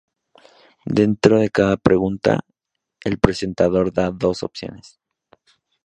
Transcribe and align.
Dentro 0.99 1.37
de 1.37 1.51
cada 1.51 1.77
pregunta, 1.77 2.39
el 3.09 3.19
presentador 3.19 3.87
da 3.97 4.05
dos 4.23 4.37
opciones. 4.49 4.87